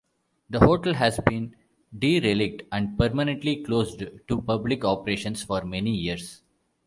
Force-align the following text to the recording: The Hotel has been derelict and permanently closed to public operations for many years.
The 0.49 0.57
Hotel 0.57 0.95
has 0.95 1.19
been 1.27 1.55
derelict 1.95 2.63
and 2.71 2.97
permanently 2.97 3.63
closed 3.63 3.99
to 4.27 4.41
public 4.41 4.83
operations 4.83 5.43
for 5.43 5.63
many 5.63 5.91
years. 5.95 6.41